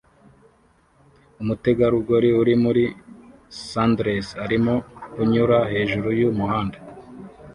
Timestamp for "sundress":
3.67-4.27